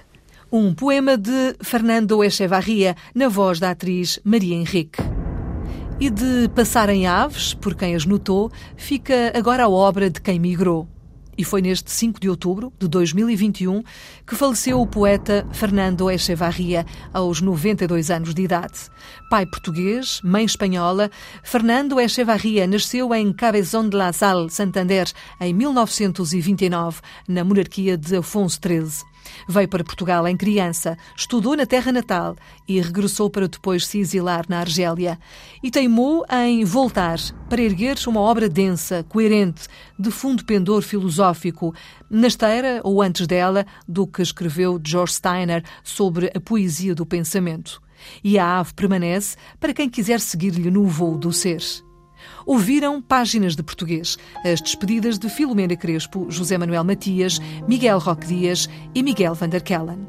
Um 0.52 0.74
poema 0.74 1.18
de 1.18 1.56
Fernando 1.62 2.24
Echevarria, 2.24 2.96
na 3.16 3.28
voz 3.28 3.60
da 3.60 3.72
atriz 3.72 4.20
Maria 4.24 4.56
Henrique. 4.56 5.02
E 6.00 6.10
de 6.10 6.50
Passarem 6.56 7.08
Aves, 7.08 7.54
por 7.54 7.76
quem 7.76 7.96
as 7.96 8.06
notou, 8.06 8.52
fica 8.78 9.32
agora 9.36 9.64
a 9.64 9.70
obra 9.70 10.10
de 10.10 10.22
quem 10.22 10.40
migrou. 10.40 10.88
E 11.40 11.44
foi 11.46 11.62
neste 11.62 11.90
5 11.90 12.20
de 12.20 12.30
outubro 12.30 12.74
de 12.78 12.86
2021 12.90 13.82
que 14.28 14.36
faleceu 14.36 14.82
o 14.82 14.86
poeta 14.86 15.48
Fernando 15.54 16.12
Echevarria, 16.12 16.86
aos 17.14 17.40
92 17.40 18.12
anos 18.12 18.36
de 18.36 18.42
idade. 18.42 18.78
Pai 19.30 19.46
português, 19.46 20.20
mãe 20.22 20.44
espanhola, 20.44 21.10
Fernando 21.42 21.98
Echevarria 21.98 22.68
nasceu 22.68 23.14
em 23.16 23.32
Cabezón 23.32 23.88
de 23.88 23.96
la 23.96 24.12
Sal, 24.12 24.50
Santander, 24.50 25.10
em 25.40 25.54
1929, 25.54 27.00
na 27.26 27.46
monarquia 27.46 27.96
de 27.96 28.18
Afonso 28.18 28.60
XIII. 28.62 29.08
Veio 29.48 29.68
para 29.68 29.84
Portugal 29.84 30.28
em 30.28 30.38
criança, 30.38 30.98
estudou 31.16 31.56
na 31.56 31.66
terra 31.66 31.92
natal 31.92 32.36
e 32.68 32.80
regressou 32.80 33.30
para 33.30 33.48
depois 33.48 33.86
se 33.86 34.00
exilar 34.00 34.46
na 34.48 34.60
Argélia. 34.60 35.20
E 35.64 35.72
teimou 35.72 36.26
em 36.32 36.64
voltar 36.64 37.20
para 37.50 37.62
erguer 37.62 37.98
uma 38.08 38.22
obra 38.22 38.48
densa, 38.48 39.04
coerente, 39.08 39.68
de 39.98 40.12
fundo 40.12 40.46
pendor 40.46 40.82
filosófico, 40.82 41.74
na 42.10 42.28
esteira 42.28 42.82
ou 42.84 43.02
antes 43.02 43.28
dela 43.28 43.66
do 43.88 44.08
que 44.08 44.22
escreveu 44.22 44.80
George 44.84 45.14
Steiner 45.14 45.64
sobre 45.84 46.32
a 46.36 46.40
poesia 46.40 46.96
do 46.96 47.06
pensamento. 47.06 47.82
E 48.24 48.40
a 48.40 48.60
ave 48.60 48.74
permanece 48.74 49.36
para 49.60 49.74
quem 49.74 49.90
quiser 49.90 50.20
seguir-lhe 50.20 50.72
no 50.72 50.86
voo 50.86 51.18
do 51.18 51.34
ser. 51.34 51.62
Ouviram 52.46 53.02
páginas 53.02 53.56
de 53.56 53.64
português, 53.64 54.18
as 54.46 54.62
despedidas 54.62 55.18
de 55.18 55.30
Filomena 55.30 55.76
Crespo, 55.76 56.28
José 56.30 56.58
Manuel 56.58 56.84
Matias, 56.84 57.40
Miguel 57.68 58.00
Roque 58.00 58.28
Dias 58.28 58.70
e 58.94 59.04
Miguel 59.04 59.34
van 59.36 59.50
der 59.50 59.62
Kellen. 59.62 60.08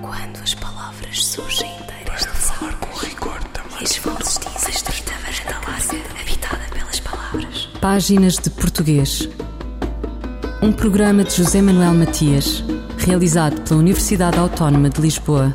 Quando 0.00 0.42
as 0.42 0.54
palavras 0.54 1.24
surgem 1.24 1.70
inteiras 1.80 2.20
de 2.20 2.28
falar 2.28 2.74
com 2.76 2.98
rigor 2.98 3.42
também. 3.52 3.70
Vozes 3.80 4.38
dizem 4.38 4.70
estrita 4.74 5.12
varanda 5.22 5.68
larga, 5.68 6.20
habitada 6.20 6.64
pelas 6.72 7.00
palavras. 7.00 7.68
Páginas 7.80 8.36
de 8.36 8.50
português. 8.50 9.28
Um 10.62 10.72
programa 10.72 11.24
de 11.24 11.34
José 11.34 11.62
Manuel 11.62 11.94
Matias, 11.94 12.62
realizado 12.98 13.62
pela 13.62 13.80
Universidade 13.80 14.38
Autónoma 14.38 14.90
de 14.90 15.00
Lisboa. 15.00 15.54